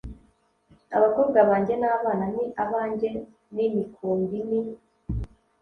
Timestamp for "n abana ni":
1.81-2.45